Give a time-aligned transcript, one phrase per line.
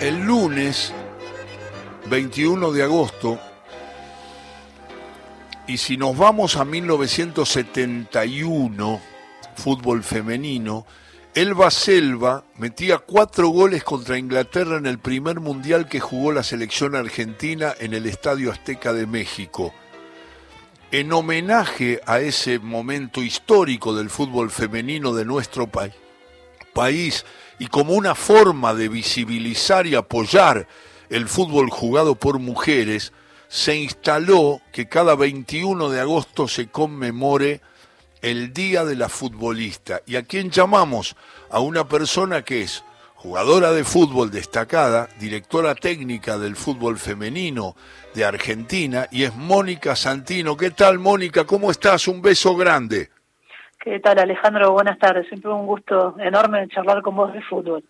[0.00, 0.92] El lunes
[2.08, 3.40] 21 de agosto,
[5.66, 9.00] y si nos vamos a 1971,
[9.56, 10.86] fútbol femenino,
[11.34, 16.94] Elba Selva metía cuatro goles contra Inglaterra en el primer mundial que jugó la selección
[16.94, 19.74] argentina en el Estadio Azteca de México.
[20.92, 25.94] En homenaje a ese momento histórico del fútbol femenino de nuestro país,
[26.72, 27.24] país
[27.58, 30.68] y como una forma de visibilizar y apoyar
[31.10, 33.12] el fútbol jugado por mujeres,
[33.48, 37.60] se instaló que cada 21 de agosto se conmemore
[38.20, 40.02] el Día de la Futbolista.
[40.06, 41.16] ¿Y a quién llamamos?
[41.50, 47.74] A una persona que es jugadora de fútbol destacada, directora técnica del fútbol femenino
[48.14, 50.56] de Argentina, y es Mónica Santino.
[50.56, 51.44] ¿Qué tal, Mónica?
[51.44, 52.06] ¿Cómo estás?
[52.06, 53.10] Un beso grande.
[53.80, 54.72] ¿Qué tal, Alejandro?
[54.72, 55.28] Buenas tardes.
[55.28, 57.84] Siempre un gusto enorme charlar con vos de fútbol.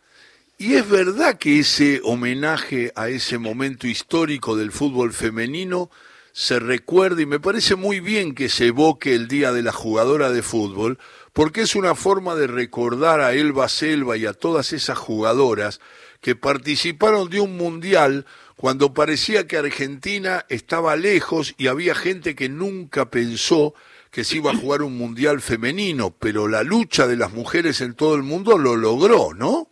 [0.59, 5.89] Y es verdad que ese homenaje a ese momento histórico del fútbol femenino
[6.33, 10.31] se recuerda y me parece muy bien que se evoque el Día de la Jugadora
[10.31, 10.99] de Fútbol,
[11.33, 15.81] porque es una forma de recordar a Elba Selva y a todas esas jugadoras
[16.21, 18.27] que participaron de un mundial
[18.57, 23.75] cuando parecía que Argentina estaba lejos y había gente que nunca pensó
[24.19, 27.95] que se iba a jugar un mundial femenino, pero la lucha de las mujeres en
[27.95, 29.69] todo el mundo lo logró, ¿no?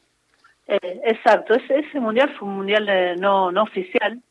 [0.69, 4.23] Eh, exacto, ese, ese, mundial fue un mundial eh, no, no oficial,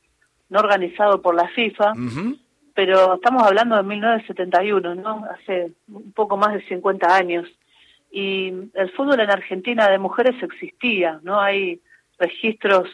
[0.47, 1.95] no organizado por la FIFA,
[2.73, 5.25] pero estamos hablando de 1971, ¿no?
[5.29, 7.49] Hace un poco más de 50 años.
[8.09, 11.41] Y el fútbol en Argentina de mujeres existía, ¿no?
[11.41, 11.81] Hay
[12.17, 12.87] registros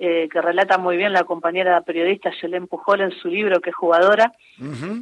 [0.00, 3.76] eh, que relata muy bien la compañera periodista Yelén Pujol en su libro, que es
[3.76, 4.32] jugadora,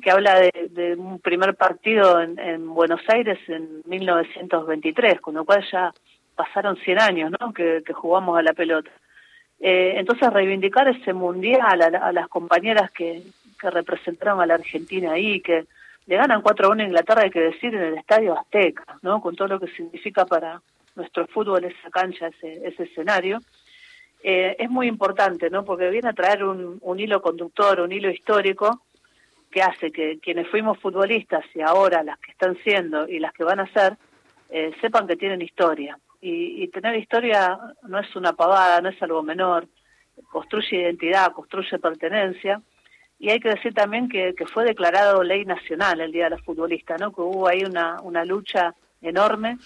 [0.03, 5.93] que habla de, un primer partido en, Buenos Aires en 1923, con lo cual ya
[6.35, 7.53] pasaron 100 años ¿no?
[7.53, 8.91] que, jugamos a la pelota.
[9.61, 13.23] Eh, entonces reivindicar ese mundial a, las compañeras que,
[13.61, 15.67] que, representaron a la Argentina ahí, que
[16.07, 19.21] le ganan 4-1 a Inglaterra, hay que decir, en el Estadio Azteca, ¿no?
[19.21, 20.63] con todo lo que significa para
[20.95, 23.41] nuestro fútbol esa cancha, ese, ese escenario.
[24.23, 25.65] Eh, es muy importante, ¿no?
[25.65, 28.83] Porque viene a traer un, hilo conductor, un hilo histórico
[29.51, 33.45] que hace que quienes fuimos futbolistas y ahora las que están siendo y las que
[33.45, 33.97] van a ser,
[34.51, 35.99] eh, sepan que tienen historia.
[36.21, 39.69] Y, tener historia no es una pavada, no es algo menor,
[40.33, 42.61] construye identidad, construye pertenencia.
[43.21, 46.97] Y hay que decir también que, fue declarado ley nacional el Día de la Futbolista,
[46.97, 47.13] ¿no?
[47.13, 49.59] Que hubo ahí una, una lucha enorme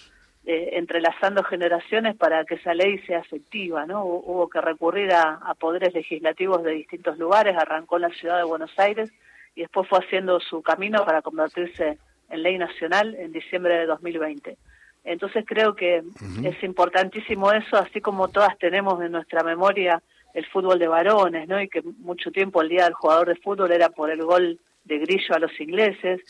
[0.52, 4.04] eh, entrelazando generaciones para que esa ley sea efectiva, ¿no?
[4.04, 8.76] Hubo que recurrir a, poderes legislativos de distintos lugares, arrancó en la ciudad de Buenos
[8.76, 9.12] Aires
[9.54, 11.98] y después fue haciendo su camino para convertirse
[12.30, 14.56] en ley nacional en diciembre de 2020.
[15.04, 16.02] Entonces creo que
[16.42, 20.02] es importantísimo eso, así como todas tenemos en nuestra memoria
[20.34, 21.62] el fútbol de varones, ¿no?
[21.62, 24.98] Y que mucho tiempo el día del jugador de fútbol era por el gol de
[24.98, 26.20] Grillo a los ingleses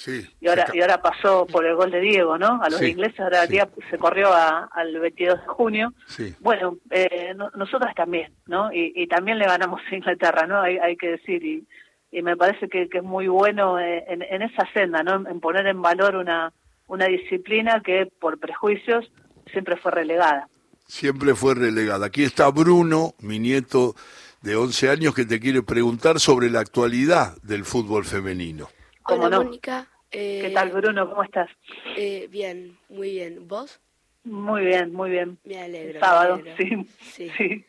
[0.40, 2.60] y ahora y ahora pasó por el gol de Diego, ¿no?
[2.62, 5.94] A los ingleses ahora se corrió al 22 de junio.
[6.40, 8.70] Bueno, eh, nosotras también, ¿no?
[8.72, 10.60] Y, también le ganamos a Inglaterra, ¿no?
[10.60, 11.66] Hay, hay que decir y,
[12.10, 15.28] y me parece que, es muy bueno eh, en, en, esa senda, ¿no?
[15.28, 16.52] En poner en valor una
[16.90, 19.10] una disciplina que por prejuicios
[19.52, 20.48] siempre fue relegada.
[20.86, 22.06] Siempre fue relegada.
[22.06, 23.94] Aquí está Bruno, mi nieto
[24.42, 28.68] de 11 años que te quiere preguntar sobre la actualidad del fútbol femenino.
[29.04, 29.86] Hola, Mónica.
[30.10, 31.08] ¿Qué eh, tal, Bruno?
[31.08, 31.48] ¿Cómo estás?
[31.96, 33.46] Eh, bien, muy bien.
[33.46, 33.80] ¿Vos?
[34.24, 35.38] Muy bien, muy bien.
[35.44, 36.00] Me alegro.
[36.00, 37.30] Sábado, sí.
[37.36, 37.64] sí.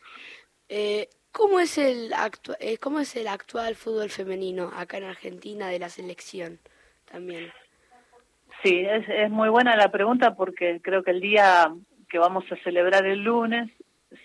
[0.69, 2.13] Eh, ¿cómo, es el
[2.79, 6.59] ¿Cómo es el actual fútbol femenino acá en Argentina de la selección
[7.11, 7.51] también?
[8.63, 11.73] Sí, es, es muy buena la pregunta porque creo que el día
[12.09, 13.69] que vamos a celebrar el lunes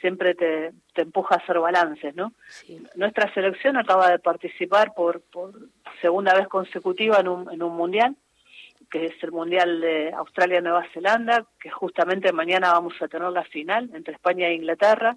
[0.00, 2.32] siempre te, te empuja a hacer balances, ¿no?
[2.94, 5.52] Nuestra selección acaba de participar por, por
[6.00, 8.16] segunda vez consecutiva en un, en un mundial,
[8.90, 13.90] que es el mundial de Australia-Nueva Zelanda, que justamente mañana vamos a tener la final
[13.94, 15.16] entre España e Inglaterra.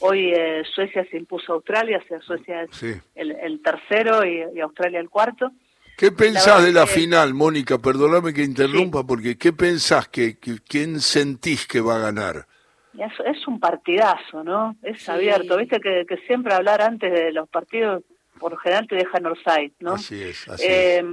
[0.00, 2.82] Hoy eh, Suecia se impuso a Australia, o sea, Suecia es
[3.14, 5.52] el, el, tercero y, Australia el cuarto.
[5.96, 7.76] ¿Qué pensás de la final, Mónica?
[7.76, 10.08] Perdóname que interrumpa, porque ¿qué pensás?
[10.08, 12.46] que, ¿Quién sentís que va a ganar?
[12.98, 14.76] Es, un partidazo, ¿no?
[14.82, 15.56] Es abierto.
[15.56, 18.02] Viste que, siempre hablar antes de los partidos,
[18.38, 19.94] por lo general te dejan offside, ¿no?
[19.94, 21.04] Así es, así eh,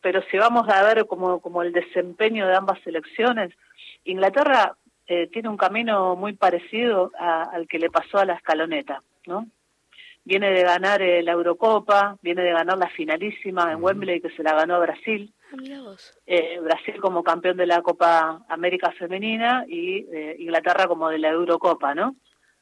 [0.00, 3.52] Pero si vamos a ver como, como el desempeño de ambas selecciones,
[4.04, 4.76] Inglaterra
[5.06, 9.46] eh, tiene un camino muy parecido al que le pasó a la escaloneta, ¿no?
[10.24, 14.42] Viene de ganar eh, la Eurocopa, viene de ganar la finalísima en Wembley que se
[14.42, 15.94] la ganó a Brasil Ah,
[16.26, 21.28] eh, Brasil como campeón de la Copa América Femenina y eh, Inglaterra como de la
[21.28, 22.16] Eurocopa, ¿no?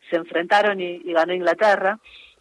[0.09, 1.99] se enfrentaron y, ganó Inglaterra,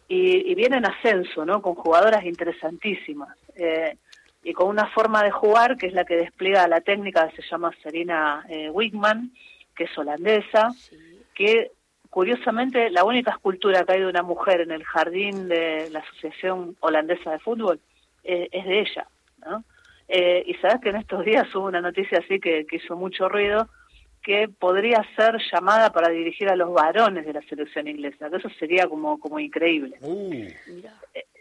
[0.08, 1.62] y, viene en ascenso, ¿no?
[1.62, 3.36] Con jugadoras interesantísimas.
[3.54, 3.96] Eh,
[4.42, 7.48] y con una forma de jugar que es la que despliega la técnica que se
[7.48, 9.32] llama Serena eh, Wigman,
[9.76, 10.70] que es holandesa,
[11.34, 11.70] que
[12.08, 16.74] curiosamente la única escultura que hay de una mujer en el jardín de la Asociación
[16.80, 17.80] Holandesa de Fútbol
[18.24, 19.06] eh, es de ella.
[19.46, 19.62] ¿no?
[20.12, 23.68] Eh, y sabes que en estos días hubo una noticia así que, hizo mucho ruido,
[24.24, 28.50] que podría ser llamada para dirigir a los varones de la selección inglesa, que eso
[28.58, 29.96] sería como, como increíble.
[30.00, 30.48] Uh.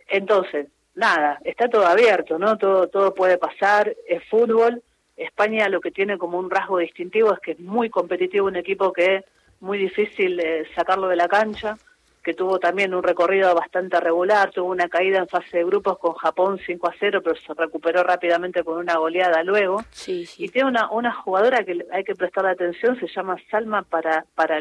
[0.07, 2.59] Entonces, nada, está todo abierto, ¿no?
[2.59, 4.83] Todo, todo puede pasar, es fútbol.
[5.17, 8.93] España lo que tiene como un rasgo distintivo es que es muy competitivo, un equipo
[8.93, 9.25] que es
[9.61, 11.75] muy difícil eh, sacarlo de la cancha,
[12.23, 16.13] que tuvo también un recorrido bastante regular, tuvo una caída en fase de grupos con
[16.13, 19.83] Japón 5 a 0, pero se recuperó rápidamente con una goleada luego.
[19.91, 20.45] Sí, sí.
[20.45, 24.59] Y tiene una, una jugadora que hay que prestarle atención, se llama Salma para, para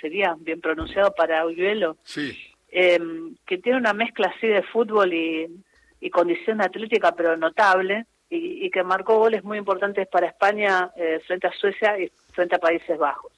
[0.00, 1.44] sería bien pronunciado para
[2.04, 2.36] Sí
[2.78, 2.98] eh,
[3.46, 5.62] que tiene una mezcla así de fútbol y,
[6.12, 11.52] condición atlética, pero notable, y, que marcó goles muy importantes para España eh, frente a
[11.52, 13.32] Suecia y frente a Países Bajos.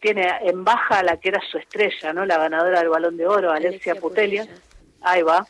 [0.00, 2.26] Tiene en baja la que era su estrella, ¿no?
[2.26, 4.46] la ganadora del Balón de Oro, Alexia, Putelia.
[5.00, 5.46] Ahí va,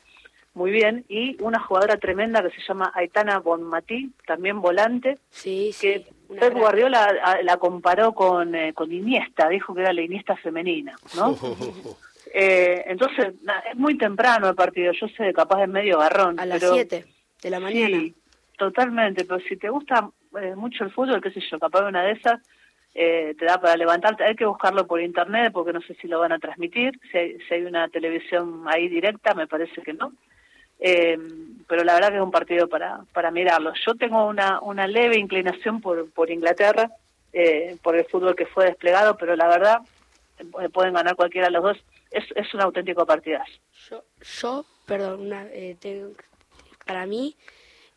[0.55, 1.05] muy bien.
[1.09, 6.07] Y una jugadora tremenda que se llama Aitana Bonmatí, también volante, sí, que
[6.41, 11.37] Pep Guardiola la comparó con, eh, con Iniesta, dijo que era la Iniesta femenina, ¿no?
[12.39, 13.35] Eh, entonces,
[13.71, 16.39] es muy temprano el partido, yo sé, capaz es medio garrón.
[16.39, 17.05] A las 7
[17.43, 17.99] de la mañana.
[17.99, 18.15] Sí,
[18.59, 20.11] totalmente, pero si te gusta
[20.43, 22.41] eh, mucho el fútbol, qué sé yo, capaz una de esas
[22.99, 24.25] eh, te da para levantarte.
[24.25, 27.19] Hay que buscarlo por internet porque no sé si lo van a transmitir, si
[27.55, 30.13] hay, una televisión ahí directa, me parece que no.
[30.79, 33.73] pero la verdad que es un partido para, para mirarlo.
[33.87, 36.91] Yo tengo una, una leve inclinación por, por Inglaterra,
[37.83, 39.81] por el fútbol que fue desplegado, pero la verdad
[40.73, 41.79] pueden ganar cualquiera de los dos
[42.11, 43.53] es, es un auténtico partidazo.
[43.91, 44.05] Yo,
[44.41, 45.77] yo perdón, una, eh,
[46.85, 47.37] para mí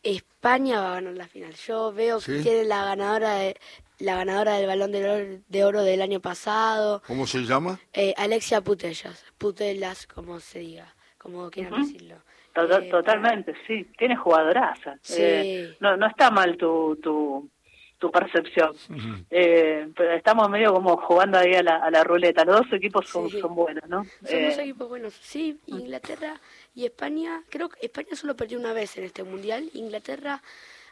[0.03, 1.53] España va a ganar la final.
[1.53, 3.57] Yo veo que tiene la ganadora de,
[3.99, 7.01] la ganadora del balón de oro, del año pasado.
[7.05, 7.79] ¿Cómo se llama?
[7.93, 12.15] Eh, Alexia Putellas, Putellas, como se diga, como quieran decirlo.
[12.55, 13.85] Eh, totalmente, sí.
[13.97, 14.97] Tiene jugadoraza.
[15.01, 15.69] Sí.
[15.79, 17.49] no, no está mal tu, tu,
[17.97, 18.73] tu percepción.
[19.29, 22.43] eh, pero estamos medio como jugando ahí a la, a la ruleta.
[22.45, 24.03] Los dos equipos son, son buenos, ¿no?
[24.03, 25.13] Son dos eh, equipos buenos.
[25.13, 26.39] Sí, Inglaterra
[26.73, 29.69] y España, creo que España solo perdió una vez en este mundial.
[29.73, 30.41] Inglaterra,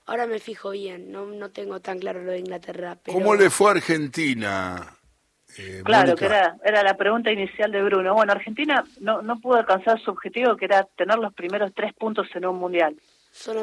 [0.08, 2.98] ahora me fijo bien, no, no tengo tan claro lo de Inglaterra.
[3.04, 3.18] Pero...
[3.18, 4.98] ¿Cómo le fue a Argentina?
[5.58, 8.14] Eh, claro, que era, era la pregunta inicial de Bruno.
[8.14, 12.28] Bueno, Argentina no, no pudo alcanzar su objetivo, que era tener los primeros tres puntos
[12.36, 12.96] en un mundial.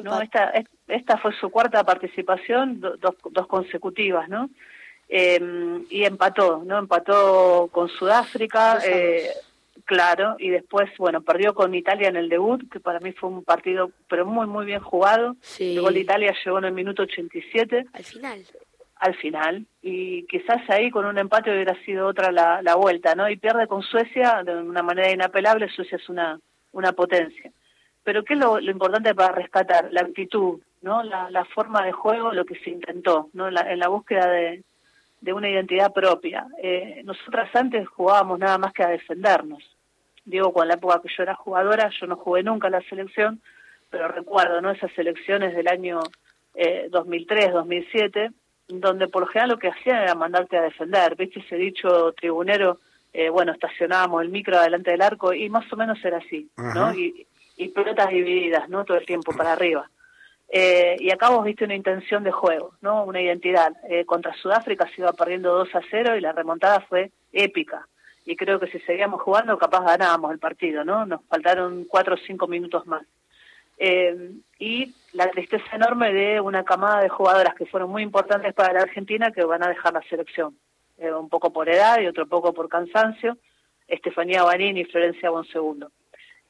[0.03, 0.21] ¿no?
[0.21, 0.53] Esta,
[0.87, 4.51] esta fue su cuarta participación, dos, dos consecutivas, ¿no?
[5.09, 6.79] Em, y empató, ¿no?
[6.79, 9.31] Empató con Sudáfrica, eh,
[9.85, 13.45] claro, y después, bueno, perdió con Italia en el debut, que para mí fue un
[13.45, 15.37] partido, pero muy, muy bien jugado.
[15.41, 15.77] Sí.
[15.77, 17.87] El gol de Italia llegó en el minuto 87.
[17.93, 18.43] Al final.
[18.97, 23.29] Al final, y quizás ahí con un empate hubiera sido otra la, la vuelta, ¿no?
[23.29, 26.41] Y pierde con Suecia de una manera inapelable, Suecia es una,
[26.73, 27.51] una potencia.
[28.03, 29.89] Pero ¿qué es lo, importante para rescatar?
[29.93, 31.03] La actitud, ¿no?
[31.03, 33.49] La, forma de juego, lo que se intentó, ¿no?
[33.49, 34.63] en la búsqueda de,
[35.33, 36.47] una identidad propia.
[36.63, 39.63] Eh, nosotras antes jugábamos nada más que a defendernos.
[40.25, 43.41] Digo, con la época que yo era jugadora, yo no jugué nunca la selección,
[43.91, 44.71] pero recuerdo, ¿no?
[44.71, 46.01] Esas selecciones del año
[46.55, 48.31] eh, 2003, 2007,
[48.69, 51.17] donde por lo general lo que hacían era mandarte a defender.
[51.17, 52.81] ¿Viste ese dicho tribunero?
[53.13, 56.93] Eh, bueno, estacionábamos el micro delante del arco y más o menos era así, ¿no?
[56.95, 58.85] Y, y pelotas divididas, ¿no?
[58.85, 59.89] Todo el tiempo para arriba.
[60.57, 63.03] Eh, y acá vos viste una intención de juego, ¿no?
[63.03, 63.73] Una identidad.
[63.89, 67.89] Eh, contra Sudáfrica se iba perdiendo 2 a 0 y la remontada fue épica.
[68.25, 71.07] Y creo que si seguíamos jugando, capaz ganábamos el partido, ¿no?
[71.07, 73.05] Nos faltaron 4 o 5 minutos más.
[73.79, 74.31] Eh,
[74.61, 78.83] y la tristeza enorme de una camada de jugadoras que fueron muy importantes para la
[78.83, 80.57] Argentina que van a dejar la selección.
[80.99, 83.37] un poco por edad y otro poco por cansancio.
[83.89, 85.91] Estefanía Banini y Florencia Bonsegundo.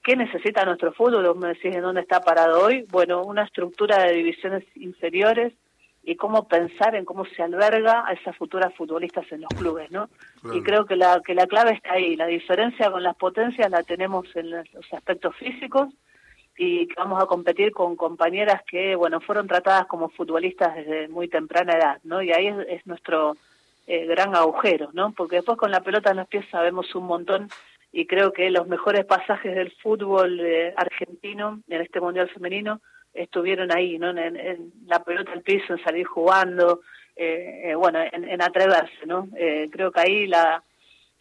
[0.05, 1.35] ¿Qué necesita nuestro fútbol?
[1.37, 2.87] me decís en dónde está parado hoy.
[2.91, 5.55] Bueno, una estructura de divisiones inferiores
[6.03, 10.11] y cómo pensar en cómo se alberga a esas futuras futbolistas en los clubes, ¿no?
[10.53, 12.17] Y creo que la, que la clave está ahí.
[12.17, 15.89] La diferencia con las potencias la tenemos en los aspectos físicos
[16.59, 21.29] y que vamos a competir con compañeras que, bueno, fueron tratadas como futbolistas desde muy
[21.29, 22.21] temprana edad, ¿no?
[22.21, 23.39] Y ahí es, nuestro
[23.87, 25.13] eh, gran agujero, ¿no?
[25.13, 27.49] Porque después con la pelota en los pies sabemos un montón
[27.97, 32.81] y creo que los mejores pasajes del fútbol eh, argentino en este Mundial Femenino
[33.15, 34.11] estuvieron ahí, ¿no?
[34.11, 36.81] En, la pelota al piso, en salir jugando,
[37.15, 39.29] eh, eh, bueno, en, atreverse, ¿no?
[39.71, 40.61] creo que ahí la,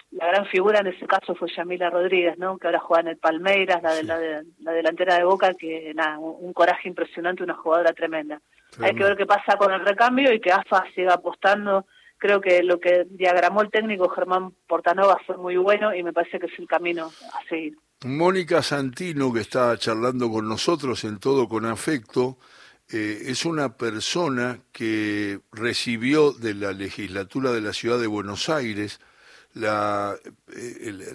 [0.09, 2.57] la gran figura en ese caso fue Yamila Rodríguez, ¿no?
[2.57, 6.53] Que ahora juega en el Palmeiras, la, de, la, delantera de Boca, que nada, un,
[6.53, 8.41] coraje impresionante, una jugadora tremenda.
[8.81, 11.85] Hay que ver qué pasa con el recambio y que AFA siga apostando.
[12.23, 16.39] Creo que lo que diagramó el técnico Germán Portanova fue muy bueno y me parece
[16.39, 17.77] que es el camino a seguir.
[18.05, 22.37] Mónica Santino, que está charlando con nosotros en todo con afecto,
[22.89, 29.01] eh, es una persona que recibió de la legislatura de la ciudad de Buenos Aires
[29.55, 30.13] eh,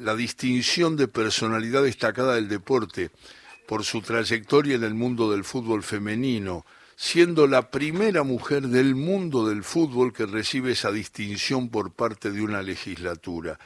[0.00, 3.10] la distinción de personalidad destacada del deporte
[3.66, 6.66] por su trayectoria en el mundo del fútbol femenino,
[7.00, 12.42] siendo la primera mujer del mundo del fútbol que recibe esa distinción por parte de
[12.42, 13.56] una legislatura.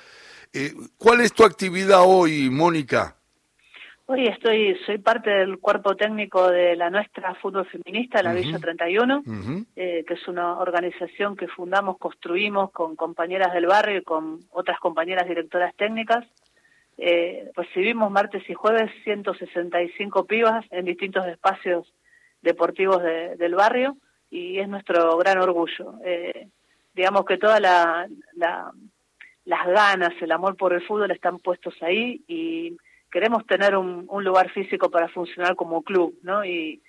[0.53, 3.17] Eh, ¿Cuál es tu actividad hoy, Mónica?
[4.05, 9.23] Hoy estoy, soy parte del cuerpo técnico de la nuestra fútbol feminista, la Villa 31,
[9.77, 14.79] eh, que es una organización que fundamos, construimos con compañeras del barrio y con otras
[14.79, 16.27] compañeras directoras técnicas.
[16.99, 21.91] Eh, recibimos martes y jueves 165 pibas en distintos espacios
[22.43, 23.97] deportivos del barrio
[24.31, 25.95] y es nuestro gran orgullo.
[26.05, 26.49] Eh,
[26.95, 28.07] digamos que todas la,
[29.45, 32.77] las ganas, el amor por el fútbol están puestos ahí y
[33.11, 36.45] queremos tener un, lugar físico para funcionar como club, ¿no?
[36.45, 36.81] Y,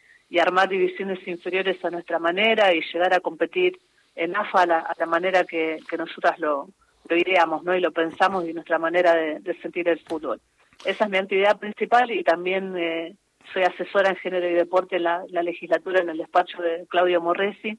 [0.42, 3.78] armar divisiones inferiores a nuestra manera y llegar a competir
[4.16, 6.70] en AFA a la, manera que, nosotras lo,
[7.08, 7.76] ideamos, ¿no?
[7.76, 10.42] Y lo pensamos y nuestra manera de, sentir el fútbol.
[10.84, 13.16] Esa es mi actividad principal y también eh,
[13.52, 17.78] soy asesora en género y deporte en la, legislatura en el despacho de Claudio Morresi.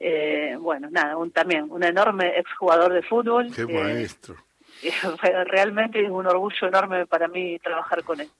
[0.00, 3.50] Eh, bueno, nada, un, también un enorme exjugador de fútbol.
[3.54, 4.36] Qué maestro
[5.46, 8.30] realmente es un orgullo enorme para mí trabajar con él.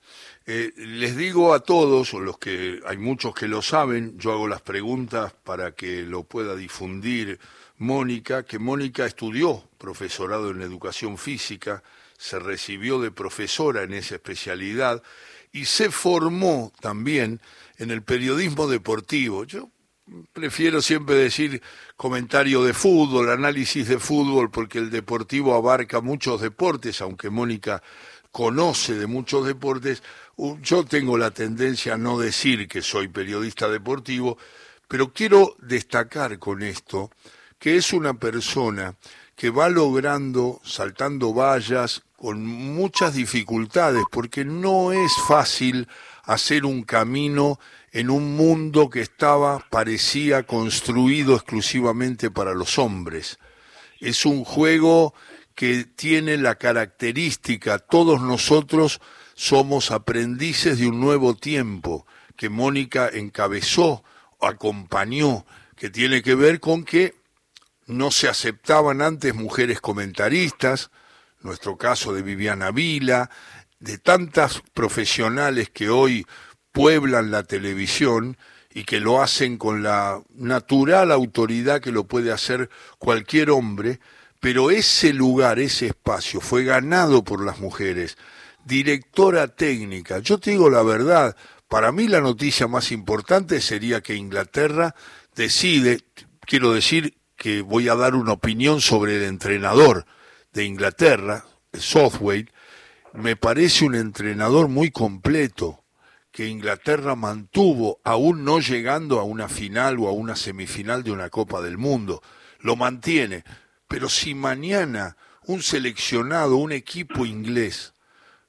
[0.47, 4.49] Eh, les digo a todos, o los que hay muchos que lo saben, yo hago
[4.49, 7.39] las preguntas para que lo pueda difundir
[7.79, 11.83] Mónica, que Mónica estudió profesorado en educación física,
[12.17, 15.03] se recibió de profesora en esa especialidad
[15.53, 17.41] y se formó también
[17.79, 19.45] en el periodismo deportivo.
[19.45, 19.71] Yo
[20.33, 21.63] prefiero siempre decir
[21.97, 27.83] comentario de fútbol, análisis de fútbol, porque el deportivo abarca muchos deportes, aunque Mónica
[28.31, 30.03] conoce de muchos deportes,
[30.63, 34.39] yo tengo la tendencia a no decir que soy periodista deportivo,
[34.87, 37.11] pero quiero destacar con esto
[37.59, 38.95] que es una persona
[39.35, 45.87] que va logrando, saltando vallas, con muchas dificultades, porque no es fácil
[46.25, 47.61] hacer un camino
[47.93, 53.39] en un mundo que estaba, parecía, construido exclusivamente para los hombres.
[54.01, 55.15] Es un juego
[55.55, 59.01] que tiene la característica, todos nosotros
[59.35, 62.05] somos aprendices de un nuevo tiempo
[62.37, 64.03] que Mónica encabezó,
[64.41, 65.47] acompañó,
[65.77, 67.15] que tiene que ver con que
[67.87, 70.91] no se aceptaban antes mujeres comentaristas,
[71.41, 73.31] nuestro caso de Viviana Vila,
[73.81, 76.27] de tantas profesionales que hoy
[76.73, 78.37] pueblan la televisión
[78.73, 84.01] y que lo hacen con la natural autoridad que lo puede hacer cualquier hombre,
[84.41, 88.17] pero ese lugar, ese espacio fue ganado por las mujeres.
[88.65, 91.37] Directora técnica, yo te digo la verdad,
[91.69, 94.95] para mí la noticia más importante sería que Inglaterra
[95.35, 96.01] decide,
[96.41, 100.07] quiero decir que voy a dar una opinión sobre el entrenador
[100.59, 102.49] de Inglaterra, Southway,
[103.13, 105.85] me parece un entrenador muy completo,
[106.33, 111.31] que Inglaterra mantuvo, aún no llegando a una final o a una semifinal de una
[111.31, 112.23] Copa del Mundo.
[112.59, 113.45] Lo mantiene.
[113.87, 117.95] Pero si mañana un seleccionado, un equipo inglés,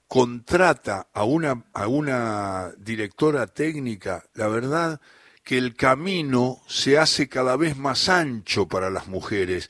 [0.07, 4.99] contrata a una, a una directora técnica, la verdad
[5.43, 9.69] que el camino se hace cada vez más ancho para las mujeres,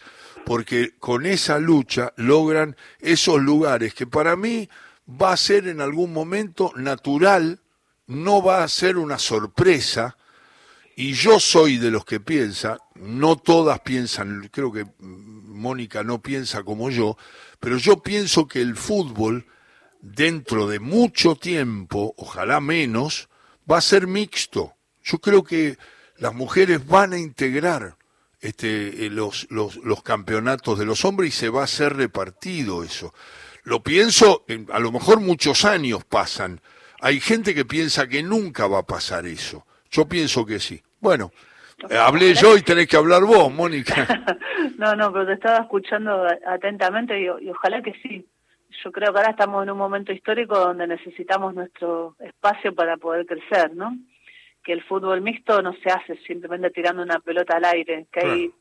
[0.49, 4.67] porque con esa lucha logran esos lugares que para mí
[5.07, 7.59] va a ser en algún momento natural
[8.07, 10.17] no va a ser una sorpresa,
[10.95, 16.63] y yo soy de los que piensa, no todas piensan, creo que Mónica no piensa
[16.63, 17.15] como yo,
[17.59, 19.45] pero yo pienso que el fútbol,
[20.01, 23.29] dentro de mucho tiempo, ojalá menos,
[23.71, 24.73] va a ser mixto.
[25.03, 25.77] Yo creo que
[26.17, 27.98] las mujeres van a integrar
[28.41, 32.83] este, eh, los, los, los campeonatos de los hombres y se va a hacer repartido
[32.83, 33.13] eso.
[33.63, 36.61] Lo pienso, a lo mejor muchos años pasan,
[37.01, 39.65] hay gente que piensa que nunca va a pasar eso.
[39.91, 40.81] Yo pienso que sí.
[40.99, 41.31] Bueno,
[41.97, 44.07] hablé yo y tenés que hablar vos, Mónica.
[44.77, 48.25] no, no, pero te estaba escuchando atentamente y, y ojalá que sí.
[48.83, 53.25] Yo creo que ahora estamos en un momento histórico donde necesitamos nuestro espacio para poder
[53.25, 53.97] crecer, ¿no?
[54.69, 58.53] Que el fútbol mixto no se hace simplemente tirando una pelota al aire, que hay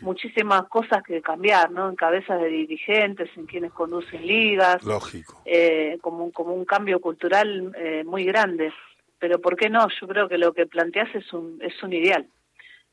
[0.00, 1.88] muchísimas cosas que cambiar, ¿no?
[1.88, 4.82] En cabezas de dirigentes, en quienes conducen ligas.
[4.82, 5.40] Lógico.
[5.44, 8.72] Eh, como, como un cambio cultural eh, muy grande.
[9.20, 9.86] Pero ¿por qué no?
[10.00, 12.26] Yo creo que lo que planteas es un, es un ideal.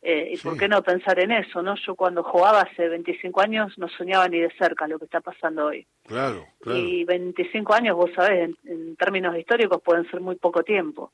[0.04, 1.64] Eh, ¿Y por qué no pensar en eso?
[1.64, 5.22] no Yo cuando jugaba hace 25 años no soñaba ni de cerca lo que está
[5.22, 5.88] pasando hoy.
[6.06, 6.78] Claro, claro.
[6.78, 11.12] Y 25 años, vos sabés, en, términos históricos pueden ser muy poco tiempo.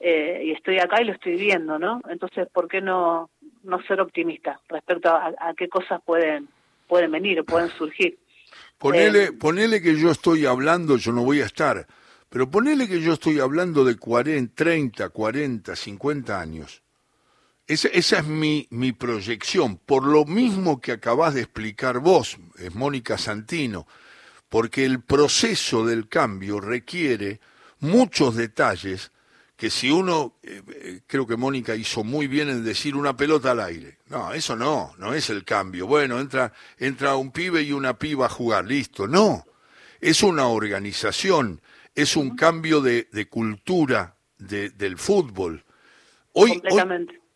[0.00, 2.00] Eh, y estoy acá y lo estoy viendo, ¿no?
[2.08, 3.30] Entonces, ¿por qué no,
[3.62, 6.48] no ser optimista respecto a, qué cosas pueden,
[6.86, 8.18] pueden venir o pueden surgir?
[8.78, 11.86] Ponele, eh, ponele que yo estoy hablando, yo no voy a estar,
[12.28, 16.84] pero ponele que yo estoy hablando de 40, 30, 40, 50 años
[17.66, 22.74] esa, esa es mi, mi, proyección, por lo mismo que acabas de explicar vos, es
[22.74, 23.86] Mónica Santino,
[24.48, 27.40] porque el proceso del cambio requiere
[27.80, 29.12] muchos detalles
[29.56, 33.52] que si uno, eh, eh, creo que Mónica hizo muy bien en decir una pelota
[33.52, 33.98] al aire.
[34.08, 35.86] No, eso no, no es el cambio.
[35.86, 39.06] Bueno, entra, entra un pibe y una piba a jugar, listo.
[39.06, 39.44] No,
[40.00, 41.60] es una organización,
[41.94, 45.64] es un cambio de, de cultura de, del fútbol.
[46.32, 46.60] Hoy,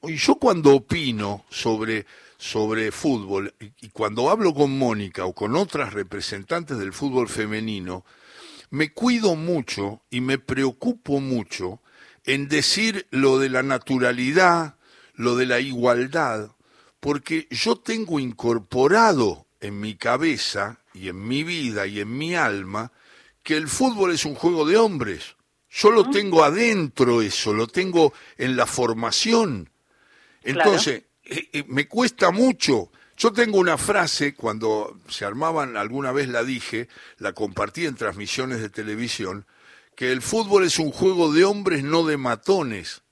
[0.02, 2.04] y yo cuando opino sobre,
[2.36, 8.04] sobre fútbol y cuando hablo con Mónica o con otras representantes del fútbol femenino,
[8.70, 11.80] me cuido mucho y me preocupo mucho
[12.28, 14.76] en decir lo de la naturalidad,
[15.14, 16.50] lo de la igualdad,
[17.00, 22.92] porque yo tengo incorporado en mi cabeza y en mi vida y en mi alma
[23.42, 25.36] que el fútbol es un juego de hombres.
[25.70, 29.70] Yo lo tengo adentro eso, lo tengo en la formación.
[30.42, 32.92] Entonces, eh, eh, me cuesta mucho.
[33.16, 38.60] Yo tengo una frase, cuando se armaban, alguna vez la dije, la compartí en transmisiones
[38.60, 39.46] de televisión,
[39.98, 43.02] que el fútbol es un juego de hombres, no de matones.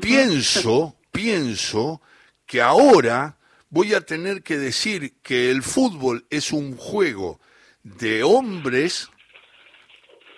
[0.00, 2.00] Pienso, pienso
[2.46, 3.38] que ahora
[3.70, 7.40] voy a tener que decir que el fútbol es un juego
[7.82, 9.10] de hombres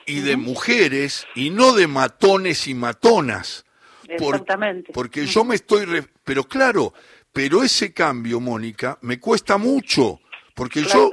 [0.06, 3.66] y de mujeres y no de matones y matonas.
[4.08, 4.90] Exactamente.
[4.94, 5.86] porque yo me estoy...
[6.24, 6.94] Pero claro,
[7.30, 10.18] pero ese cambio, Mónica, me cuesta mucho,
[10.54, 11.10] porque yo,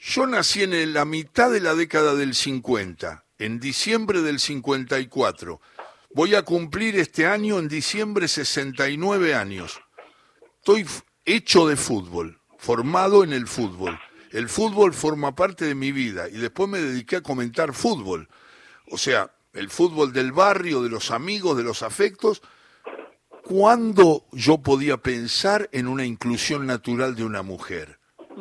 [0.00, 5.60] yo nací en la mitad de la década del 50, en diciembre del 54.
[6.14, 9.80] Voy a cumplir este año, en diciembre, 69 años.
[10.58, 10.86] Estoy
[11.24, 13.98] hecho de fútbol, formado en el fútbol.
[14.32, 18.28] El fútbol forma parte de mi vida y después me dediqué a comentar fútbol.
[18.90, 22.42] O sea, el fútbol del barrio, de los amigos, de los afectos,
[23.42, 27.98] ¿cuándo yo podía pensar en una inclusión natural de una mujer?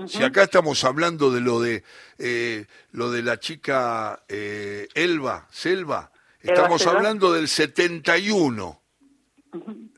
[0.08, 1.84] Si acá estamos hablando de lo de
[2.18, 8.82] eh, lo de la chica eh, Elba, Selva, estamos hablando del 71.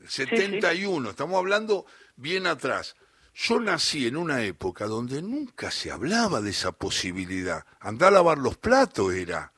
[0.06, 1.84] 71, estamos hablando
[2.16, 2.96] bien atrás.
[3.34, 7.64] Yo nací en una época donde nunca se hablaba de esa posibilidad.
[7.80, 9.52] Andar a lavar los platos era.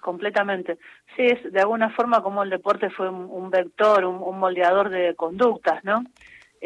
[0.00, 0.78] Completamente.
[1.16, 5.82] Sí, es de alguna forma como el deporte fue un, vector, un, moldeador de conductas,
[5.84, 6.04] ¿no?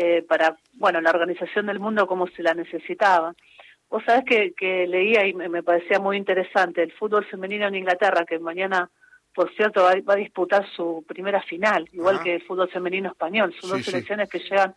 [0.01, 3.35] Eh, para, bueno, la organización del mundo como se la necesitaba.
[3.91, 4.25] Vos sabés
[4.57, 8.89] que, leía y me, parecía muy interesante el fútbol femenino en Inglaterra, que mañana,
[9.35, 13.53] por cierto, va, a disputar su primera final, igual que el fútbol femenino español.
[13.61, 14.77] Son dos selecciones que llegan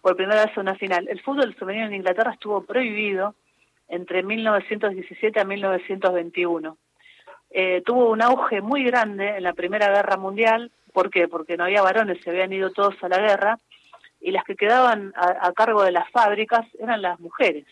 [0.00, 1.06] por primera vez a una final.
[1.06, 3.34] El fútbol femenino en Inglaterra estuvo prohibido
[3.88, 6.78] entre 1917 a 1921
[7.50, 10.72] eh, tuvo un auge muy grande en la Primera Guerra Mundial.
[10.94, 11.28] ¿Por qué?
[11.28, 13.58] Porque no había varones, se habían ido todos a la guerra
[14.22, 17.66] y las que quedaban a, cargo de las fábricas eran las mujeres,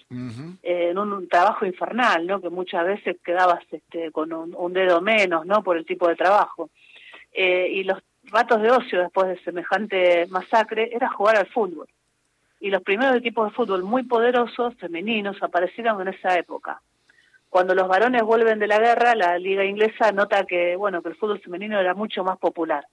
[0.62, 2.40] eh, en un, trabajo infernal, ¿no?
[2.40, 5.62] Que muchas veces quedabas este, con un, dedo menos, ¿no?
[5.62, 6.70] Por el tipo de trabajo.
[7.32, 11.86] Eh, y los ratos de ocio después de semejante masacre era jugar al fútbol.
[12.58, 16.80] Y los primeros equipos de fútbol muy poderosos, femeninos, aparecieron en esa época
[17.50, 21.16] cuando los varones vuelven de la guerra, la liga inglesa nota que, bueno, que el
[21.16, 22.86] fútbol femenino era mucho más popular.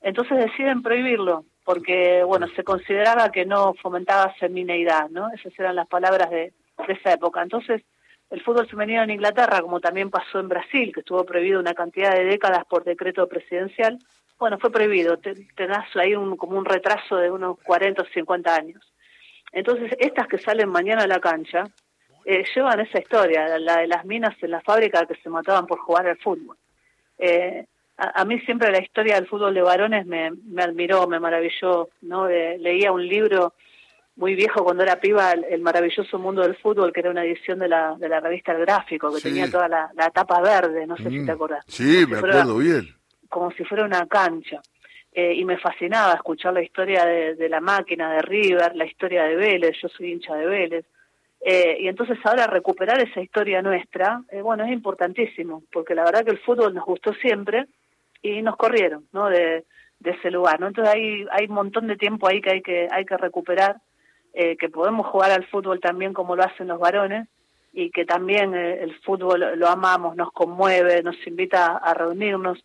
[0.00, 5.28] Entonces deciden prohibirlo, porque, bueno, se consideraba que no fomentaba femineidad, ¿no?
[5.34, 6.54] Esas eran las palabras de,
[6.88, 7.42] esa época.
[7.42, 7.82] Entonces,
[8.30, 12.14] el fútbol femenino en Inglaterra, como también pasó en Brasil, que estuvo prohibido una cantidad
[12.14, 13.98] de décadas por decreto presidencial,
[14.38, 15.18] bueno, fue prohibido.
[15.18, 18.94] Tenás ahí un, como un retraso de unos 40 o 50 años.
[19.52, 21.64] Entonces, estas que salen mañana a la cancha,
[22.24, 25.80] eh, llevan esa historia, la de las minas en la fábrica que se mataban por
[25.80, 26.56] jugar al fútbol.
[27.18, 27.66] Eh,
[27.98, 32.28] a, mí siempre la historia del fútbol de varones me, me admiró, me maravilló, ¿no?
[32.28, 33.54] leía un libro
[34.18, 37.68] muy viejo cuando era piba, el, maravilloso mundo del fútbol, que era una edición de
[37.68, 41.04] la, de la revista El Gráfico, que tenía toda la, la, tapa verde, no sé
[41.04, 41.36] si te mm.
[41.36, 41.64] acordás.
[41.68, 42.88] Sí, me acuerdo bien.
[43.28, 44.60] Como si fuera una cancha.
[45.12, 49.36] eh, y me fascinaba escuchar la historia de, la máquina de River, la historia de
[49.36, 50.84] Vélez, yo soy hincha de Vélez.
[51.40, 56.24] Eh, y entonces ahora recuperar esa historia nuestra, eh, bueno, es importantísimo, porque la verdad
[56.24, 57.66] que el fútbol nos gustó siempre
[58.22, 59.28] y nos corrieron, ¿no?
[59.28, 59.64] De,
[60.04, 60.68] ese lugar, ¿no?
[60.68, 63.76] Entonces hay, hay un montón de tiempo ahí que hay que, hay que recuperar,
[64.32, 67.26] que podemos jugar al fútbol también como lo hacen los varones,
[67.72, 72.58] y que también el fútbol lo amamos, nos conmueve, nos invita a reunirnos.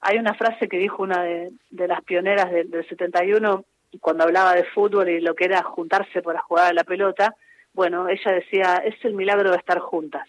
[0.00, 3.64] Hay una frase que dijo una de, las pioneras del, 71
[4.00, 7.34] cuando hablaba de fútbol y lo que era juntarse para jugar a la pelota.
[7.72, 10.26] Bueno, ella decía, es el milagro de estar juntas.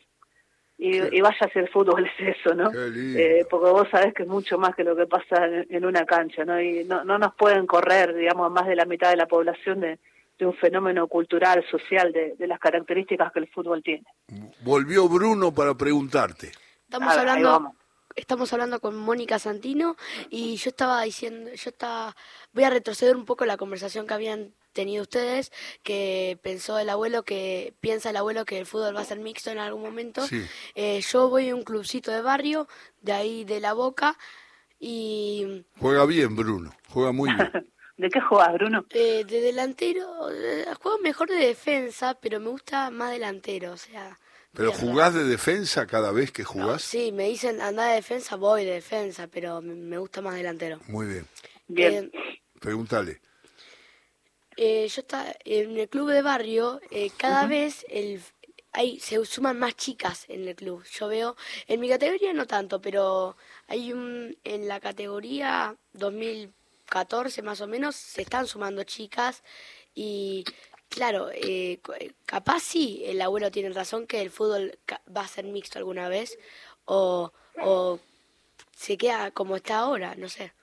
[0.79, 2.69] Y, vaya si el fútbol es eso, ¿no?
[2.73, 6.45] Eh, porque vos sabés que es mucho más que lo que pasa en, una cancha,
[6.45, 6.61] ¿no?
[6.61, 9.99] Y no, no nos pueden correr, digamos, más de la mitad de la población de,
[10.39, 14.05] un fenómeno cultural, social, de, las características que el fútbol tiene.
[14.61, 16.51] Volvió Bruno para preguntarte.
[16.85, 17.73] Estamos hablando
[18.15, 19.95] estamos hablando con Mónica Santino
[20.29, 22.15] y yo estaba diciendo, yo estaba,
[22.51, 27.23] voy a retroceder un poco la conversación que habían tenido ustedes, que pensó el abuelo,
[27.23, 30.21] que piensa el abuelo que el fútbol va a ser mixto en algún momento.
[30.75, 32.67] Eh, yo voy a un clubcito de barrio,
[33.01, 34.17] de ahí de la Boca,
[34.79, 35.65] y...
[35.79, 37.51] Juega bien, Bruno, juega muy bien.
[37.97, 38.85] ¿De qué juegas, Bruno?
[38.91, 44.17] Eh, de delantero, eh, juego mejor de defensa, pero me gusta más delantero, o sea...
[44.53, 46.81] ¿Pero jugás de defensa cada vez que jugás?
[46.81, 50.79] sí, me dicen anda de defensa, voy de defensa, pero me, gusta más delantero.
[50.87, 51.25] Muy bien.
[51.67, 52.11] Bien.
[52.13, 53.21] Eh, Pregúntale.
[54.58, 58.22] Eh, yo está en el club de barrio, eh, cada vez el,
[58.74, 60.84] hay, se suman más chicas en el club.
[60.91, 61.36] Yo veo,
[61.67, 67.96] en mi categoría no tanto, pero hay un, en la categoría 2014 más o menos
[67.96, 69.43] se están sumando chicas
[69.93, 70.43] y
[70.89, 74.78] Claro, eh, eh, capaz sí, el abuelo tiene razón que el fútbol
[75.15, 76.39] va a ser mixto alguna vez
[76.86, 78.00] o, o
[78.76, 80.54] se queda como está ahora, no sé.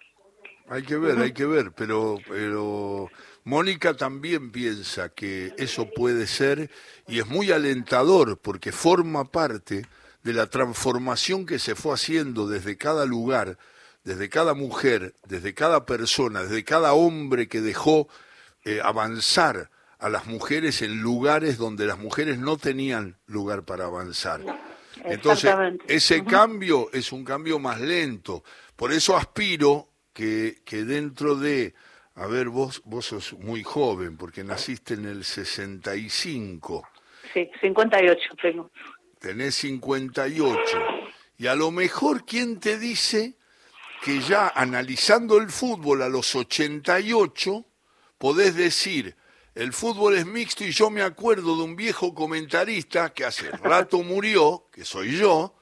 [0.69, 3.11] Hay que ver, hay que ver, pero, pero
[3.45, 6.71] Mónica también piensa que eso puede ser
[7.07, 9.87] y es muy alentador porque forma parte
[10.23, 13.59] de la transformación que se fue haciendo desde cada lugar,
[14.03, 18.09] desde cada mujer, desde cada persona, desde cada hombre que dejó
[18.65, 24.41] eh, avanzar a las mujeres en lugares donde las mujeres no tenían lugar para avanzar.
[25.05, 25.55] Entonces,
[25.87, 28.43] ese cambio es un cambio más lento.
[28.75, 31.75] Por eso aspiro que, que dentro de,
[32.17, 36.89] a ver, vos, vos sos muy joven, porque naciste en el 65.
[37.33, 38.71] Sí, 58 tengo.
[39.19, 40.61] Tenés 58.
[41.39, 43.35] Y a lo mejor, ¿quién te dice
[44.05, 47.65] que ya analizando el fútbol a los 88,
[48.19, 49.17] podés decir,
[49.55, 54.03] el fútbol es mixto y yo me acuerdo de un viejo comentarista que hace rato
[54.03, 55.57] murió, que soy yo,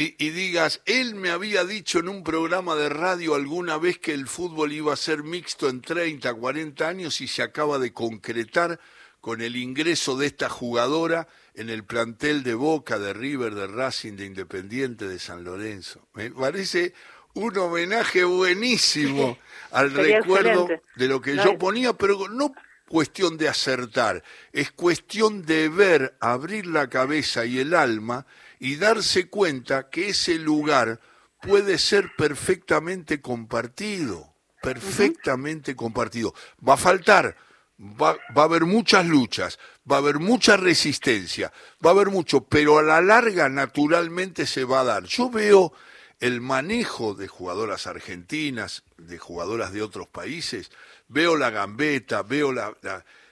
[0.00, 4.26] y, digas, él me había dicho en un programa de radio alguna vez que el
[4.26, 8.80] fútbol iba a ser mixto en 30, 40 años y se acaba de concretar
[9.20, 14.14] con el ingreso de esta jugadora en el plantel de Boca, de River, de Racing,
[14.14, 16.08] de Independiente, de San Lorenzo.
[16.14, 16.94] Me parece
[17.34, 19.38] un homenaje buenísimo
[19.70, 22.54] al recuerdo de lo que yo ponía, pero no
[22.88, 28.26] cuestión de acertar, es cuestión de ver, abrir la cabeza y el alma
[28.60, 31.00] y darse cuenta que ese lugar
[31.42, 36.34] puede ser perfectamente compartido, perfectamente compartido.
[36.66, 37.36] Va a faltar,
[37.80, 39.58] va, va, a haber muchas luchas,
[39.90, 41.52] va a haber mucha resistencia,
[41.84, 45.04] va a haber mucho, pero a la larga naturalmente se va a dar.
[45.04, 45.72] Yo veo
[46.20, 50.70] el manejo de jugadoras argentinas, de jugadoras de otros países,
[51.08, 52.76] veo la gambeta, veo la,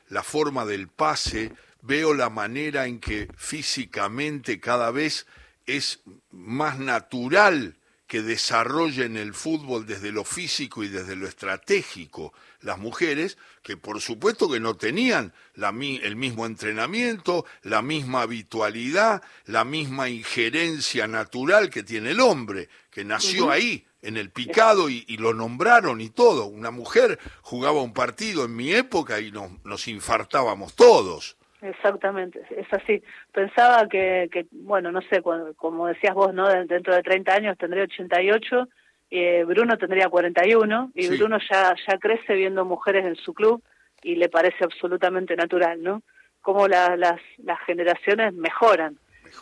[0.09, 5.27] la, forma del pase, veo la manera en que físicamente cada vez
[5.67, 7.77] es más natural
[8.09, 14.01] que desarrollen el fútbol desde lo físico y desde lo estratégico las mujeres, que por
[14.01, 21.69] supuesto que no tenían la, el mismo entrenamiento, la misma habitualidad, la misma injerencia natural
[21.69, 26.47] que tiene el hombre, que nació ahí en el picado y, lo nombraron y todo.
[26.47, 31.38] Una mujer jugaba un partido en mi época y nos, nos infartábamos todos.
[31.61, 33.03] Exactamente, es así.
[33.33, 35.23] Pensaba que, que bueno, no sé,
[35.57, 36.49] como decías vos, ¿no?
[36.49, 38.69] Dentro de 30 años tendría 88,
[39.11, 43.63] eh, Bruno tendría 41 y Bruno ya, ya crece viendo mujeres en su club
[44.03, 46.03] y le parece absolutamente natural, ¿no?
[46.41, 48.99] Cómo las, las generaciones mejoran.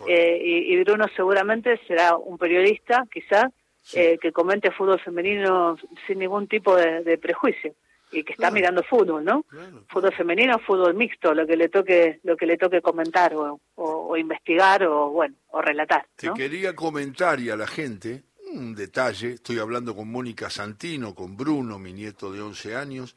[0.08, 3.52] Eh, y, y Bruno seguramente será un periodista, quizás,
[3.94, 5.76] eh, que comente fútbol femenino
[6.06, 7.74] sin ningún tipo de, prejuicio
[8.12, 9.44] y que está mirando fútbol, ¿no?
[9.88, 14.84] Fútbol femenino, fútbol mixto, lo que le toque, lo que le toque comentar o, investigar
[14.84, 16.06] o bueno, o relatar.
[16.16, 21.36] Te quería comentar y a la gente, un detalle, estoy hablando con Mónica Santino, con
[21.36, 23.16] Bruno, mi nieto de 11 años,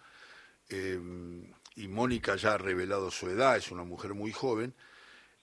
[0.70, 1.00] eh,
[1.76, 4.74] y Mónica ya ha revelado su edad, es una mujer muy joven,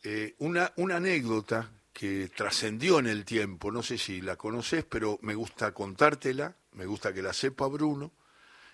[0.03, 5.19] eh, una, una anécdota que trascendió en el tiempo, no sé si la conoces, pero
[5.23, 8.13] me gusta contártela, me gusta que la sepa Bruno,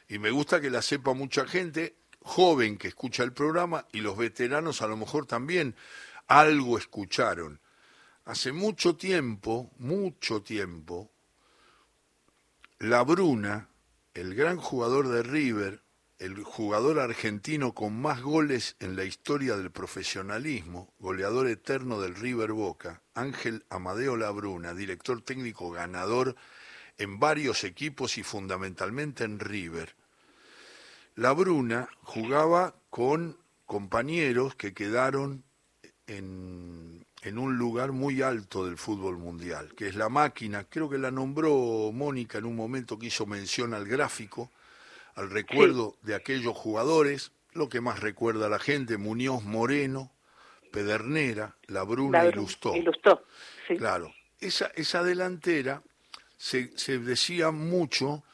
[0.08, 4.16] y me gusta que la sepa mucha gente joven que escucha el programa y los
[4.16, 5.74] veteranos a lo mejor también
[6.26, 7.60] algo escucharon.
[8.24, 11.10] Hace mucho tiempo, mucho tiempo,
[12.78, 13.68] La Bruna,
[14.14, 15.82] el gran jugador de River,
[16.18, 22.52] el jugador argentino con más goles en la historia del profesionalismo, goleador eterno del River
[22.52, 26.36] Boca, Ángel Amadeo Labruna, director técnico ganador
[27.02, 29.94] en varios equipos y fundamentalmente en River.
[31.16, 33.36] Labruna jugaba con
[33.66, 35.42] compañeros que quedaron
[36.06, 40.98] en, en un lugar muy alto del fútbol mundial, que es la máquina, creo que
[40.98, 44.50] la nombró Mónica en un momento que hizo mención al gráfico,
[45.14, 50.12] al recuerdo de aquellos jugadores, lo que más recuerda a la gente, Muñoz Moreno,
[50.70, 52.72] Pedernera, La Bruna y Lustó.
[53.76, 55.82] Claro, esa, esa delantera
[56.42, 58.24] se, se decía mucho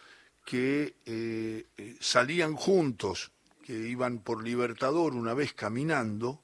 [0.46, 6.42] que eh, eh, salían juntos, que iban por Libertador una vez caminando,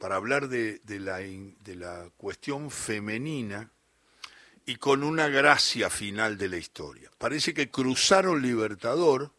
[0.00, 3.70] para hablar de, de, la, de la cuestión femenina
[4.64, 7.10] y con una gracia final de la historia.
[7.18, 9.32] Parece que cruzaron Libertador,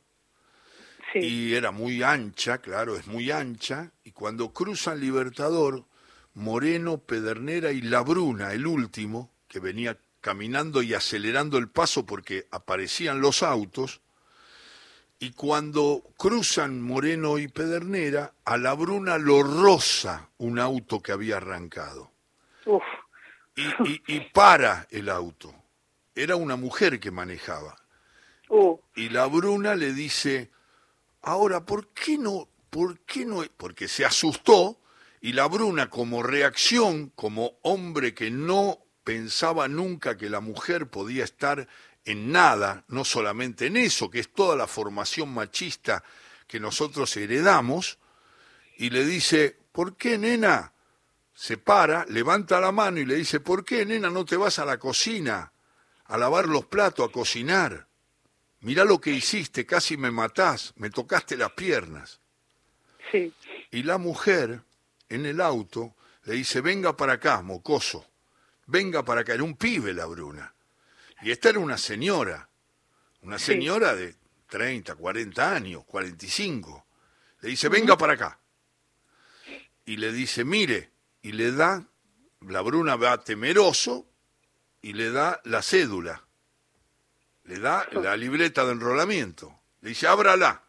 [1.16, 5.86] y era muy ancha, claro, es muy ancha, y cuando cruzan Libertador,
[6.36, 12.48] Moreno, Pedernera y La Bruna, el último, que venía caminando y acelerando el paso porque
[12.50, 14.00] aparecían los autos,
[15.20, 21.38] y cuando cruzan Moreno y Pedernera, a La Bruna lo roza un auto que había
[21.38, 22.10] arrancado.
[23.56, 25.54] Y, para el auto.
[26.16, 27.76] Era una mujer que manejaba.
[28.48, 28.78] Uh.
[28.96, 30.52] Y la Bruna le dice,
[31.22, 32.48] Ahora, ¿por qué no?
[32.70, 33.44] ¿Por qué no?
[33.58, 34.78] Porque se asustó
[35.22, 41.24] y la Bruna como reacción, como hombre que no pensaba nunca que la mujer podía
[41.24, 41.68] estar
[42.06, 46.04] en nada, no solamente en eso, que es toda la formación machista
[46.48, 47.98] que nosotros heredamos,
[48.78, 50.74] y le dice, ¿por qué nena?
[51.34, 54.66] Se para, levanta la mano y le dice, ¿por qué nena no te vas a
[54.66, 55.52] la cocina
[56.06, 57.88] a lavar los platos, a cocinar?
[58.64, 62.20] mirá lo que hiciste, casi me matás, me tocaste las piernas.
[63.12, 63.34] Sí.
[63.72, 64.62] Y la mujer,
[65.10, 68.06] en el auto, le dice, venga para acá, mocoso,
[68.68, 70.54] venga para acá, era un pibe la Bruna.
[71.22, 72.50] Y esta era una señora,
[73.22, 74.16] una señora de
[74.50, 76.86] 30, 40 años, 45.
[77.42, 78.40] Le dice, venga para acá.
[79.86, 81.86] Y le dice, mire, y le da,
[82.42, 84.08] la Bruna va temeroso,
[84.82, 86.24] y le da la cédula
[87.46, 89.60] le da la libreta de enrolamiento.
[89.82, 90.64] Le dice, ábrala.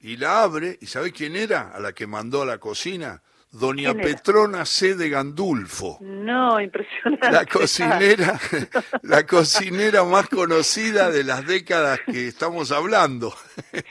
[0.00, 1.70] Y la abre, ¿y sabe quién era?
[1.70, 3.22] A la que mandó a la cocina.
[3.54, 4.96] Doña Petrona C.
[4.96, 5.98] de Gandulfo.
[6.00, 7.30] No, impresionante.
[7.30, 8.40] La cocinera,
[9.02, 13.32] la cocinera más conocida de las décadas que estamos hablando.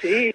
[0.01, 0.33] Sí,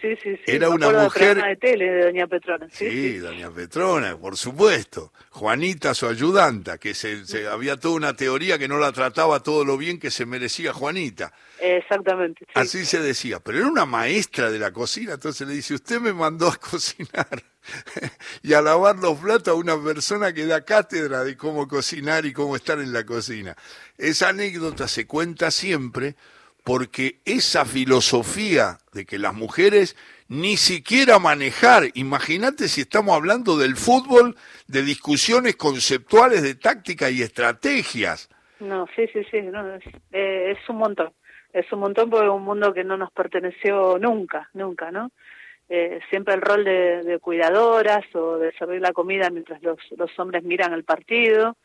[0.00, 0.42] Sí, sí, sí.
[0.46, 1.42] Era una mujer.
[1.42, 2.68] De tele de Doña Petrona.
[2.70, 5.12] Sí, Doña Petrona, por supuesto.
[5.30, 9.76] Juanita, su ayudanta, que se, había toda una teoría que no la trataba todo lo
[9.76, 11.32] bien que se merecía Juanita.
[11.60, 12.46] Exactamente.
[12.54, 13.40] Así se decía.
[13.40, 17.42] Pero era una maestra de la cocina, entonces le dice: Usted me mandó a cocinar
[18.42, 22.32] y a lavar los platos a una persona que da cátedra de cómo cocinar y
[22.32, 23.56] cómo estar en la cocina.
[23.96, 26.14] Esa anécdota se cuenta siempre
[26.68, 29.96] porque esa filosofía de que las mujeres
[30.28, 37.22] ni siquiera manejar, imagínate si estamos hablando del fútbol, de discusiones conceptuales de táctica y
[37.22, 38.28] estrategias.
[38.60, 39.38] No, sí, sí, sí,
[40.12, 41.14] eh, es, un montón,
[41.54, 45.10] es un montón porque es un mundo que no nos perteneció nunca, nunca, ¿no?
[45.70, 50.44] Eh, siempre el rol de, cuidadoras o de servir la comida mientras los, los hombres
[50.44, 51.56] miran el partido,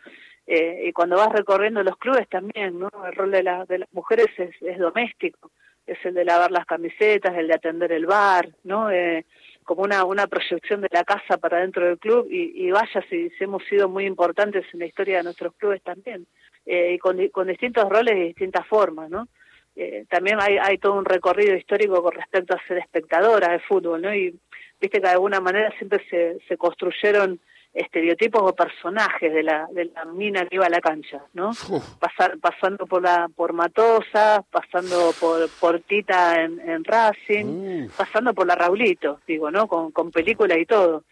[0.45, 2.89] eh, y cuando vas recorriendo los clubes también, ¿no?
[3.05, 5.51] El rol de, la, de las mujeres es, es, doméstico,
[5.87, 8.91] es el de lavar las camisetas, el de atender el bar, ¿no?
[8.91, 9.25] Eh,
[9.63, 13.31] como una, una proyección de la casa para dentro del club y, y vaya si,
[13.39, 16.27] hemos sido muy importantes en la historia de nuestros clubes también,
[16.65, 19.27] eh, y con, con distintos roles y distintas formas, ¿no?
[19.75, 24.01] Eh, también hay, hay todo un recorrido histórico con respecto a ser espectadora de fútbol,
[24.01, 24.13] ¿no?
[24.13, 24.37] Y
[24.79, 27.39] viste que de alguna manera siempre se, se construyeron
[27.73, 31.51] estereotipos o personajes de la, de la mina que iba a la cancha, ¿no?
[31.99, 38.45] Pasar, pasando por la por Matosa, pasando por, por Tita en, en Racing, pasando por
[38.45, 39.67] la Raulito, digo, ¿no?
[39.67, 41.03] Con, con película y todo.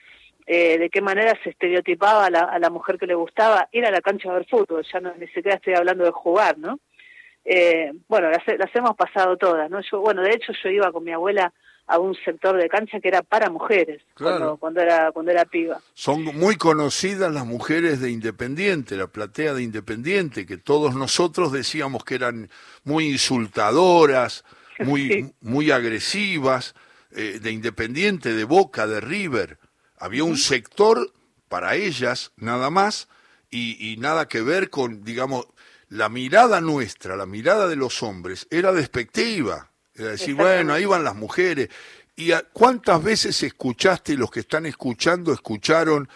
[0.45, 3.86] Eh, de qué manera se estereotipaba a la, a la mujer que le gustaba ir
[3.86, 6.80] a la cancha a ver fútbol, ya no ni siquiera estoy hablando de jugar, ¿no?
[7.45, 9.82] eh, bueno, las, hemos pasado todas, ¿no?
[9.82, 11.52] Yo, bueno, de hecho yo iba con mi abuela
[11.88, 15.82] a un sector de cancha que era para mujeres cuando, cuando era cuando era piba.
[15.94, 22.04] Son muy conocidas las mujeres de Independiente, la platea de Independiente, que todos nosotros decíamos
[22.04, 22.50] que eran
[22.84, 24.46] muy insultadoras,
[24.80, 26.76] muy muy agresivas,
[27.12, 29.58] eh, de Independiente, de Boca, de River.
[29.98, 31.12] Había un sector
[31.50, 33.10] para ellas nada más
[33.50, 35.46] y, y nada que ver con, digamos,
[35.89, 39.71] la mirada nuestra, la mirada de los hombres, era despectiva.
[39.95, 41.69] Era decir, bueno, ahí van las mujeres.
[42.15, 46.08] ¿Y cuántas veces escuchaste, y los que están escuchando, escucharon,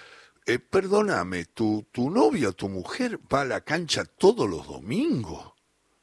[0.46, 5.54] eh, perdóname, tu, tu novia, tu mujer va a la cancha todos los domingos?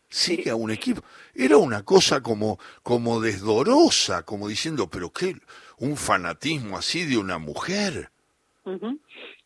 [0.09, 1.03] Sigue a un equipo.
[1.35, 5.37] Era una cosa como, como desdorosa, como diciendo, pero qué,
[5.79, 8.11] un fanatismo así de una mujer.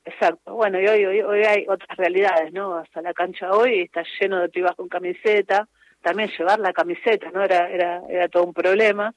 [0.04, 0.54] Exacto.
[0.54, 2.76] Bueno, y hoy, hoy, hay otras realidades, ¿no?
[2.76, 5.68] Hasta la cancha hoy está lleno de pibas con camiseta.
[6.00, 7.42] También llevar la camiseta, ¿no?
[7.42, 9.14] Era, era, era todo un problema.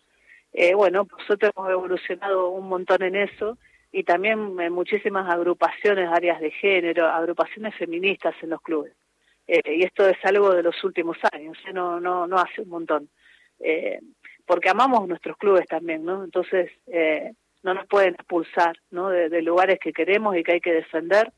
[0.53, 3.57] Eh, bueno, nosotros hemos evolucionado un montón en eso
[3.91, 8.93] y también en muchísimas agrupaciones, áreas de género, agrupaciones feministas en los clubes.
[9.47, 11.73] Eh, y esto es algo de los últimos años, ¿eh?
[11.73, 13.09] no, no, no hace un montón.
[13.59, 13.99] Eh,
[14.45, 16.23] porque amamos nuestros clubes también, ¿no?
[16.23, 19.09] Entonces, eh, no nos pueden expulsar ¿no?
[19.09, 21.31] De, lugares que queremos y que hay que defender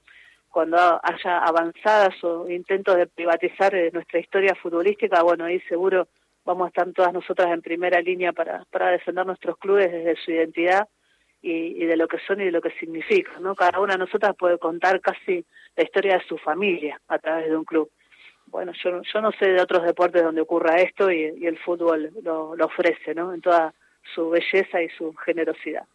[0.51, 6.07] cuando haya avanzadas o intentos de privatizar eh, nuestra historia futbolística, bueno, ahí seguro
[6.45, 10.31] vamos a estar todas nosotras en primera línea para, para defender nuestros clubes desde su
[10.31, 10.87] identidad
[11.41, 13.55] y, de lo que son y de lo que significan, ¿no?
[13.55, 15.43] Cada una de nosotras puede contar casi
[15.75, 17.89] la historia de su familia a través de un club.
[18.45, 22.55] Bueno, yo, yo no sé de otros deportes donde ocurra esto y, el fútbol lo,
[22.55, 23.33] lo ofrece, ¿no?
[23.33, 23.73] En toda
[24.13, 25.85] su belleza y su generosidad.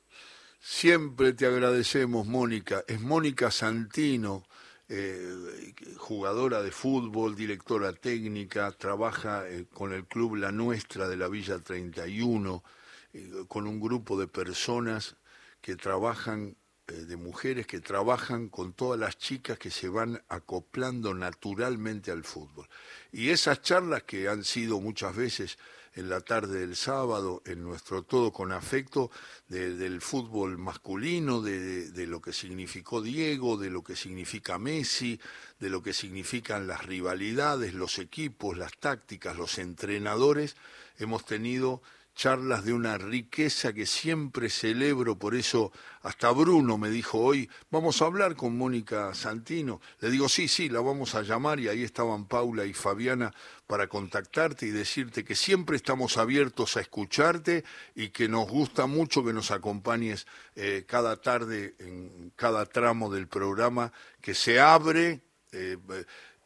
[0.69, 2.83] Siempre te agradecemos, Mónica.
[2.89, 4.43] Es Mónica Santino,
[4.89, 11.29] eh, jugadora de fútbol, directora técnica, trabaja eh, con el club La Nuestra de la
[11.29, 12.65] Villa 31,
[13.13, 15.15] eh, con un grupo de personas
[15.61, 16.57] que trabajan,
[16.89, 22.69] de mujeres que trabajan con todas las chicas que se van acoplando naturalmente al fútbol.
[23.13, 25.59] Y esas charlas que han sido muchas veces
[25.97, 29.11] en la tarde del sábado, en nuestro todo con afecto,
[29.49, 35.19] del fútbol masculino, de, de, lo que significó Diego, de lo que significa Messi,
[35.59, 40.57] de lo que significan las rivalidades, los equipos, las tácticas, los entrenadores.
[40.99, 41.83] Hemos tenido
[42.17, 48.01] charlas de una riqueza que siempre celebro, por eso hasta Bruno me dijo hoy, vamos
[48.01, 49.83] a hablar con Mónica Santino.
[50.01, 53.35] Le digo, sí, sí, la vamos a llamar y ahí estaban Paula y Fabiana
[53.67, 59.23] para contactarte y decirte que siempre estamos abiertos a escucharte y que nos gusta mucho
[59.23, 65.21] que nos acompañes eh, cada tarde en cada tramo del programa que se abre
[65.53, 65.77] eh,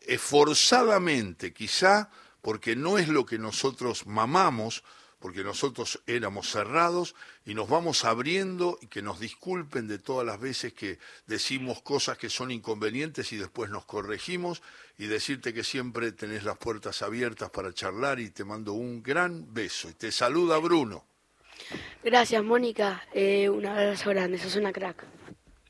[0.01, 2.11] esforzadamente, quizá
[2.43, 4.83] porque no es lo que nosotros mamamos,
[5.21, 10.41] porque nosotros éramos cerrados y nos vamos abriendo y que nos disculpen de todas las
[10.41, 14.63] veces que decimos cosas que son inconvenientes y después nos corregimos
[14.99, 19.53] y decirte que siempre tenés las puertas abiertas para charlar y te mando un gran
[19.53, 19.91] beso.
[19.91, 21.05] Y te saluda Bruno.
[22.03, 23.03] Gracias, Mónica.
[23.13, 25.05] Eh, un abrazo grande, sos una crack.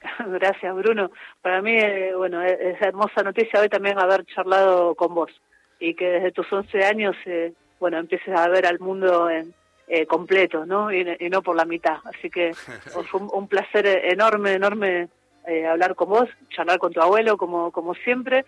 [0.27, 1.11] Gracias, Bruno.
[1.43, 5.31] Para mí, eh, bueno, es hermosa noticia hoy también haber charlado con vos
[5.81, 7.17] y que desde tus 11 años...
[7.27, 9.53] Eh, bueno, empieces a ver al mundo en,
[9.93, 10.93] eh, completo, ¿no?
[10.93, 11.97] Y, no por la mitad.
[12.05, 12.55] Así que
[13.11, 15.09] fue un, placer enorme, enorme
[15.49, 18.45] eh, hablar con vos, charlar con tu abuelo, como, como siempre.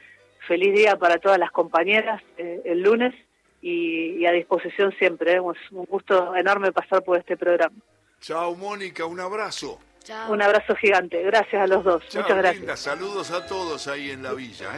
[0.46, 3.12] Feliz día para todas las compañeras eh, el lunes
[3.60, 5.32] y, a disposición siempre.
[5.32, 7.74] Es un gusto enorme pasar por este programa.
[8.20, 9.80] Chao, Mónica, un abrazo.
[10.28, 11.24] Un abrazo gigante.
[11.24, 12.04] Gracias a los dos.
[12.14, 12.78] Muchas gracias.
[12.78, 14.70] Saludos a todos ahí en la villa.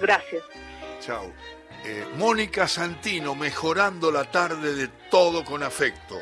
[0.00, 0.42] Gracias.
[0.98, 1.32] Chao.
[1.90, 6.20] Eh, Mónica Santino, mejorando la tarde de todo con afecto.